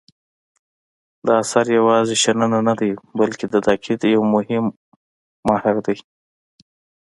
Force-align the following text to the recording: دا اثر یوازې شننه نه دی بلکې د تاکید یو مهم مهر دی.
دا 1.27 1.33
اثر 1.43 1.65
یوازې 1.77 2.15
شننه 2.23 2.59
نه 2.69 2.73
دی 2.79 2.91
بلکې 3.19 3.45
د 3.49 3.55
تاکید 3.67 3.99
یو 4.15 4.21
مهم 4.33 4.65
مهر 5.49 5.75
دی. 5.85 5.97